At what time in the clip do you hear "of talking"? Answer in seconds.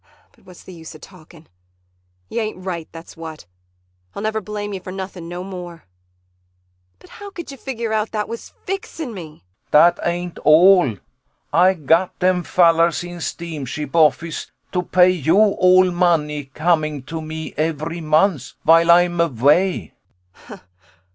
0.95-1.45